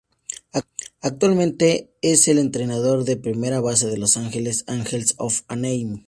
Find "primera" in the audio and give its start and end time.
3.17-3.61